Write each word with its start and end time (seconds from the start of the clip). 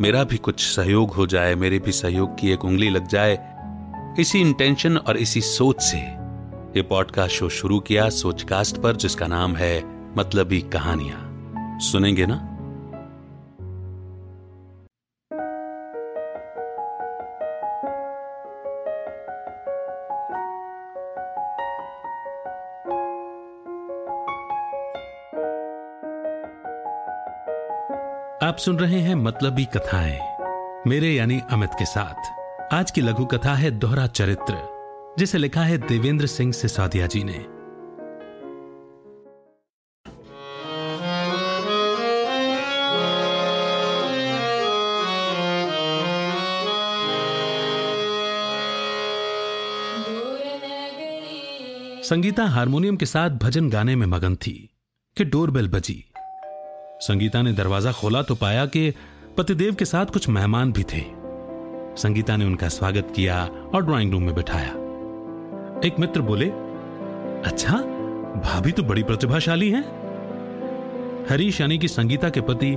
मेरा 0.00 0.24
भी 0.24 0.36
कुछ 0.36 0.60
सहयोग 0.60 1.10
हो 1.10 1.26
जाए, 1.26 1.54
मेरे 1.54 1.78
भी 1.78 1.92
सहयोग 1.92 2.38
की 2.38 2.50
एक 2.50 2.64
उंगली 2.64 2.90
लग 2.90 3.06
जाए। 3.08 3.38
इसी 4.20 4.40
इंटेंशन 4.40 4.96
और 4.96 5.16
इसी 5.16 5.40
सोच 5.40 5.80
से 5.80 5.96
ये 6.76 6.82
पॉडकास्ट 6.82 7.34
शो 7.34 7.48
शुरू 7.48 7.80
किया 7.80 8.08
सोचकास्ट 8.08 8.76
पर, 8.76 8.96
जिसका 8.96 9.26
नाम 9.26 9.56
है 9.56 9.82
मतलबी 10.16 10.60
कहानियाँ। 10.60 11.78
सुनेंगे 11.80 12.26
ना? 12.26 12.59
आप 28.42 28.56
सुन 28.56 28.78
रहे 28.78 28.98
हैं 29.00 29.14
मतलबी 29.14 29.64
कथाएँ, 29.64 30.18
मेरे 30.86 31.08
यानी 31.08 31.40
अमित 31.50 31.70
के 31.78 31.84
साथ। 31.84 32.74
आज 32.74 32.90
की 32.90 33.00
लघु 33.00 33.24
कथा 33.24 33.54
है 33.54 33.70
दोहरा 33.70 34.06
चरित्र, 34.06 34.54
जिसे 35.18 35.38
लिखा 35.38 35.62
है 35.62 35.78
देवेंद्र 35.78 36.26
सिंह 36.26 36.52
सिसोदिया 36.52 37.06
जी 37.06 37.24
ने। 37.24 37.38
संगीता 52.04 52.44
हारमोनियम 52.44 52.96
के 52.96 53.06
साथ 53.06 53.30
भजन 53.30 53.70
गाने 53.70 53.96
में 53.96 54.06
मगन 54.06 54.36
थी, 54.36 54.70
कि 55.16 55.24
डोरबेल 55.24 55.68
बजी। 55.68 56.04
संगीता 57.00 57.40
ने 57.42 57.52
दरवाज़ा 57.52 57.92
खोला 57.92 58.20
तो 58.22 58.34
पाया 58.34 58.64
कि 58.66 58.92
पतिदेव 59.38 59.74
के 59.74 59.84
साथ 59.84 60.06
कुछ 60.06 60.28
मेहमान 60.28 60.72
भी 60.72 60.82
थे। 60.82 61.00
संगीता 61.96 62.36
ने 62.36 62.44
उनका 62.44 62.68
स्वागत 62.68 63.12
किया 63.16 63.44
और 63.74 63.84
ड्राइंग 63.84 64.12
रूम 64.12 64.22
में 64.22 64.34
बिठाया। 64.34 64.72
एक 65.86 66.00
मित्र 66.00 66.20
बोले 66.20 66.46
अच्छा 67.50 67.76
भाभी 68.36 68.72
तो 68.72 68.82
बड़ी 68.82 69.02
प्रतिभाशाली 69.02 69.70
हैं। 69.70 69.82
हरीश 71.30 71.60
यानी 71.60 71.78
कि 71.78 71.88
संगीता 71.88 72.30
के 72.30 72.40
पति 72.40 72.74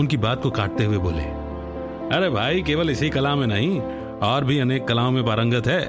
उनकी 0.00 0.16
बात 0.16 0.42
को 0.42 0.50
काटते 0.50 0.84
हुए 0.84 0.98
बोले, 0.98 1.22
अरे 2.16 2.30
भाई, 2.30 2.62
केवल 2.62 2.90
इसी 2.90 3.10
कला 3.10 3.34
में 3.36 3.46
नहीं, 3.46 3.80
और 4.22 4.44
भी 4.44 4.58
अनेक 4.58 4.86
कलाओं 4.88 5.10
में 5.10 5.24
पारंगत 5.24 5.66
है। 5.66 5.86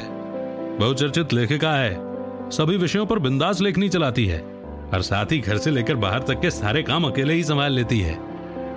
बहुचर्चित 0.80 1.34
लेखिका 1.34 1.72
है, 1.72 1.96
सभी 2.52 2.78
विषयों 2.78 3.06
पर 3.06 3.20
बिंदास 3.20 3.62
लेखनी 3.62 3.90
चलाती 3.90 4.26
है। 4.26 4.46
और 4.94 5.02
साथ 5.02 5.32
ही 5.32 5.40
घर 5.40 5.58
से 5.58 5.72
लेकर 5.72 5.96
बाहर 5.96 6.20
तक 6.20 6.40
के 6.40 6.50
सारे 6.50 6.84
काम 6.84 7.04
अकेले 7.04 7.34
ही 7.34 7.44
संभाल 7.44 7.74
लेती 7.74 8.00
है। 8.00 8.16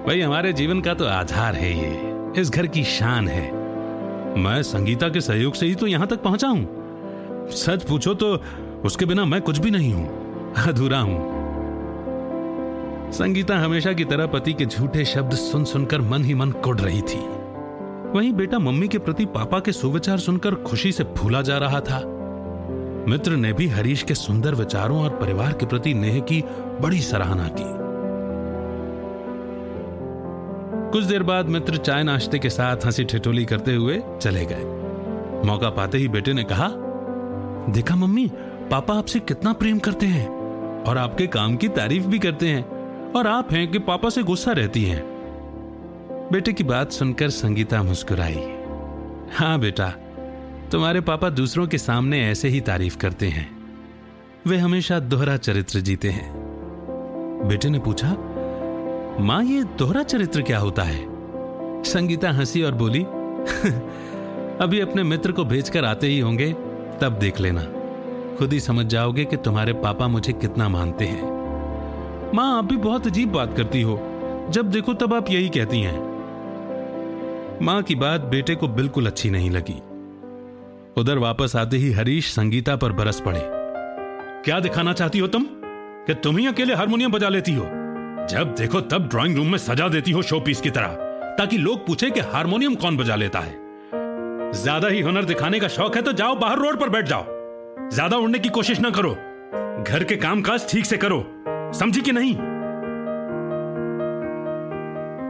भाई, 0.07 0.21
हमारे 0.21 0.53
जीवन 0.53 0.81
का 0.81 0.95
तो 0.95 1.05
आधार 1.05 1.55
है 1.55 1.73
ये। 1.79 2.41
इस 2.41 2.51
घर 2.51 2.67
की 2.67 2.85
शान 2.85 3.29
है। 3.29 3.43
मैं 4.39 4.63
संगीता 4.63 5.09
के 5.09 5.21
सहयोग 5.21 5.55
से 5.55 5.67
ही 5.67 5.75
तो 5.75 5.87
यहाँ 5.87 6.07
तक 6.07 6.23
पहुँचा 6.23 6.49
हूँ। 6.49 7.49
सच 7.51 7.85
पूछो 7.85 8.15
तो 8.15 8.43
उसके 8.85 9.07
बिना 9.07 9.25
मैं 9.25 9.41
कुछ 9.43 9.59
भी 9.59 9.71
नहीं 9.71 9.93
हूँ। 9.95 10.55
अधूरा 10.67 11.01
हूँ। 11.01 11.19
संगीता 13.13 13.59
हमेशा 13.59 13.93
की 13.93 14.05
तरह 14.05 14.27
पति 14.27 14.53
के 14.53 14.67
झूठे 14.67 15.05
शब्द 15.05 15.33
सुन 15.33 15.65
सुनकर 15.65 16.01
मन 16.01 16.25
ही 16.25 16.35
मन 16.35 16.51
कुड़ 16.51 16.79
रही 16.81 17.03
थी। 17.03 17.19
वहीं 18.15 18.33
बेटा 18.33 18.59
मम्मी 18.59 18.89
के 18.89 18.99
प्रति 18.99 19.25
पापा 19.25 19.61
के 19.61 19.73
सुविचार 19.73 20.19
सुनकर 20.19 20.55
खुशी 20.55 20.93
से 20.93 21.05
भूला 21.05 21.43
जा 21.43 21.59
रहा 21.59 21.81
था। 21.81 21.99
मित्र 23.09 23.31
ने 23.31 23.53
भी 23.53 23.67
हरीश 23.69 24.03
के 24.03 24.15
सुंदर 24.15 24.55
विचारों 24.55 25.01
और 25.03 25.11
परिवार 25.11 25.53
के 25.53 25.67
प्रति 25.67 25.95
नेह 25.95 26.21
की 26.21 26.45
बड़ी 26.81 27.01
सराहना 27.01 27.49
की। 27.49 27.81
कुछ 30.91 31.05
देर 31.05 31.23
बाद 31.23 31.47
मित्र 31.47 31.77
चाय 31.77 32.03
नाश्ते 32.03 32.39
के 32.39 32.51
साथ 32.51 32.77
हँसी 32.87 33.05
ठिठोली 33.05 33.45
करते 33.45 33.75
हुए 33.75 34.03
चले 34.23 34.45
गए। 34.45 34.65
मौका 35.47 35.71
पाते 35.71 35.99
ही 35.99 36.09
बेटे 36.09 36.33
ने 36.33 36.45
कहा, 36.45 36.69
देखा 37.73 37.97
मम्मी, 37.97 38.31
पापा 38.71 38.95
आपसे 38.95 39.21
कितना 39.21 39.53
प्रेम 39.53 39.79
करते 39.79 40.07
हैं 40.07 40.29
और 40.85 40.99
आपके 40.99 41.27
काम 41.27 41.57
की 41.57 41.69
तारीफ़ 41.69 42.07
भी 42.07 42.19
करते 42.19 42.49
हैं 42.49 42.65
और 43.13 43.27
आप 43.27 43.53
हैं 43.53 43.71
कि 43.71 43.79
पापा 43.79 44.11
से 44.11 44.23
गुस्सा 44.23 44.53
रहती 44.53 44.85
हैं। 44.85 45.03
बेटे 46.33 46.53
की 46.53 46.65
बात 46.65 46.93
सुनकर 46.93 47.29
संगीता 47.29 47.83
मुस्कुराई। 47.83 48.57
हाँ 49.33 49.59
बेटा 49.59 49.93
तुम्हारे 50.73 51.01
पापा 51.01 51.31
दूसरों 51.31 51.67
के 51.67 51.79
सामने 51.79 52.31
ऐसे 52.31 52.49
ही 52.49 52.61
तारीफ़ 52.61 52.99
करते 52.99 53.27
हैं। 53.27 53.59
वे 54.47 54.57
हमेशा 54.57 54.99
दोहरा 54.99 55.37
चरित्र 55.37 55.81
जीते 55.81 56.09
हैं। 56.09 56.33
बेटे 57.49 57.69
ने 57.69 57.79
पूछा, 57.79 58.09
माँ, 59.21 59.45
ये 59.45 59.65
दोहरा 59.65 60.03
चरित्र 60.03 60.43
क्या 60.43 60.59
होता 60.59 60.83
है? 60.83 61.07
संगीता 61.85 62.31
हँसी 62.31 62.63
और 62.63 62.73
बोली, 62.73 63.03
अभी 64.65 64.81
अपने 64.81 65.03
मित्र 65.03 65.33
को 65.33 65.45
भेजकर 65.45 65.85
आते 65.85 66.07
ही 66.07 66.21
होंगे, 66.21 66.53
तब 67.01 67.17
देख 67.21 67.41
लेना। 67.41 67.63
खुद 68.39 68.53
ही 68.53 68.61
समझ 68.61 68.87
जाओगे 68.87 69.25
कि 69.25 69.37
तुम्हारे 69.37 69.73
पापा 69.73 70.09
मुझे 70.09 70.33
कितना 70.33 70.69
मानते 70.69 71.05
हैं। 71.05 71.23
माँ, 72.35 72.59
आप 72.59 72.65
भी 72.65 72.77
बहुत 72.77 73.07
अजीब 73.07 73.33
बात 73.33 73.57
करती 73.57 73.83
हो। 73.83 73.97
जब 74.51 74.71
देखो 74.71 74.95
तब 74.95 75.15
आप 75.15 75.31
यही 75.31 75.49
कहती 75.49 75.81
हैं। 75.81 76.01
माँ 77.63 77.83
की 77.83 77.95
बात 77.95 78.21
बेटे 78.21 78.55
को 78.55 78.69
बिल्कुल 78.69 79.07
अच्छी 79.07 79.31
नहीं 79.31 79.51
लगी। 79.51 79.83
उधर 81.01 81.19
वापस 81.19 81.57
आते 81.57 81.77
ही 81.77 81.91
हरीश 81.93 82.33
संगीता 82.33 82.77
पर 82.77 82.93
बरस 82.93 83.21
पड़े। 83.21 83.41
क्या 84.45 84.61
दिखाना 84.61 84.93
चाहती 84.93 85.19
हो 85.19 85.27
तुम? 85.27 85.47
कि 86.07 86.15
तुम 86.15 86.39
ही 86.39 86.47
अकेले 86.47 86.75
हारमोनियम 86.75 87.13
बजा 87.13 87.29
लेती 87.29 87.55
हो? 87.55 87.65
जब 88.31 88.55
देखो 88.59 88.81
तब 88.81 89.09
ड्राइंग 89.09 89.37
रूम 89.37 89.51
में 89.51 89.59
सजा 89.59 89.89
देती 89.89 90.11
हो 90.11 90.23
शो 90.23 90.41
पीस 90.41 90.61
की 90.61 90.71
तरह, 90.71 90.87
ताकि 91.39 91.59
लोग 91.59 91.87
पूछे 91.87 92.11
कि 92.11 92.21
हारमोनियम 92.21 92.75
कौन 92.75 92.97
बजा 92.97 93.17
लेता 93.17 93.39
है। 93.39 93.59
ज़्यादा 94.53 94.89
ही 94.89 95.01
हुनर 95.01 95.25
दिखाने 95.25 95.61
का 95.61 95.69
शौक 95.69 95.97
है 95.97 96.03
तो 96.03 96.13
जाओ 96.13 96.35
बाहर 96.35 96.59
रोड 96.59 96.81
पर 96.81 96.89
बैठ 96.89 97.07
जाओ। 97.07 97.25
ज़्यादा 97.91 98.17
उड़ने 98.17 98.39
की 98.39 98.49
कोशिश 98.49 98.81
ना 98.81 98.91
करो। 98.91 99.11
घर 99.83 100.05
के 100.05 100.17
कामकाज 100.17 100.71
ठीक 100.71 100.87
से 100.87 100.97
करो। 100.97 101.25
समझी 101.75 102.01
कि 102.01 102.13
नहीं? 102.13 102.35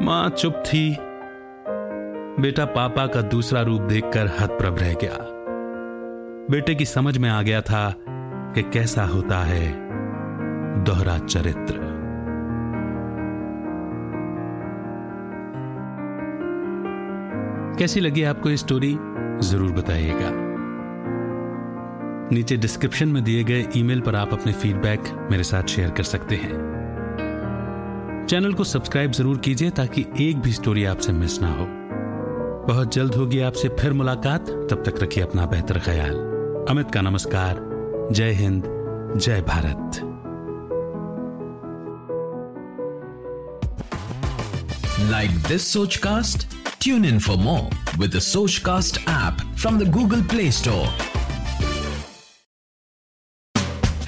माँ 0.06 0.28
चुप 0.28 0.62
थी। 0.66 0.96
बेटा 2.42 2.64
पापा 2.64 3.06
का 3.06 3.22
दूसरा 3.22 3.62
रूप 3.62 3.82
देखकर 3.82 4.30
हतप्रभ 4.38 4.78
रह 4.78 4.94
गया। 4.94 5.29
बेटे 6.50 6.74
की 6.74 6.84
समझ 6.84 7.16
में 7.18 7.28
आ 7.30 7.40
गया 7.42 7.60
था 7.60 7.94
कि 8.54 8.62
कैसा 8.62 9.02
होता 9.06 9.36
है 9.38 9.66
दोहरा 10.84 11.16
चरित्र। 11.18 11.74
कैसी 17.78 18.00
लगी 18.00 18.22
आपको 18.22 18.50
ये 18.50 18.56
स्टोरी 18.56 18.96
ज़रूर 19.42 19.72
बताइएगा। 19.72 20.30
नीचे 22.32 22.56
डिस्क्रिप्शन 22.56 23.08
में 23.08 23.22
दिए 23.24 23.44
गए 23.44 23.64
ईमेल 23.76 24.00
पर 24.00 24.16
आप 24.16 24.32
अपने 24.32 24.52
फीडबैक 24.52 25.28
मेरे 25.30 25.42
साथ 25.42 25.66
शेयर 25.66 25.90
कर 25.90 26.02
सकते 26.02 26.36
हैं। 26.36 26.58
चैनल 28.26 28.52
को 28.52 28.64
सब्सक्राइब 28.64 29.12
ज़रूर 29.12 29.38
कीजिए 29.38 29.70
ताकि 29.70 30.06
एक 30.20 30.40
भी 30.40 30.52
स्टोरी 30.52 30.84
आपसे 30.84 31.12
मिस 31.12 31.40
ना 31.42 31.52
हो। 31.52 31.66
बहुत 32.66 32.94
जल्द 32.94 33.14
होगी 33.14 33.40
आपसे 33.40 33.68
फिर 33.80 33.92
मुलाकात। 33.92 34.50
तब 34.70 34.82
तक 34.86 35.02
रखिए 35.02 35.24
अपना 35.24 35.46
बेहतर 35.46 35.78
ख्याल। 35.78 36.28
अमित 36.68 36.90
का 36.94 37.00
नमस्कार 37.00 37.58
जय 38.12 38.32
हिंद 38.40 38.64
जय 39.16 39.40
Bharat 39.48 40.06
Like 45.10 45.32
this 45.48 45.64
Sochcast? 45.74 46.44
Tune 46.78 47.04
in 47.04 47.18
for 47.18 47.36
more 47.36 47.68
with 47.98 48.12
the 48.12 48.20
Sochcast 48.26 49.00
app 49.06 49.40
from 49.56 49.78
the 49.78 49.86
Google 49.86 50.22
Play 50.34 50.50
Store. 50.50 50.86